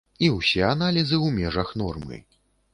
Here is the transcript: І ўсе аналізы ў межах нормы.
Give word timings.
І 0.27 0.29
ўсе 0.37 0.63
аналізы 0.69 1.15
ў 1.25 1.37
межах 1.37 1.77
нормы. 1.85 2.23